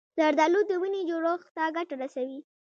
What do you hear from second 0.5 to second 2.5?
د وینې جوړښت ته ګټه رسوي.